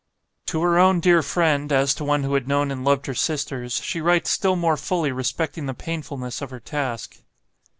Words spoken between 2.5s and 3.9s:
and loved her sisters,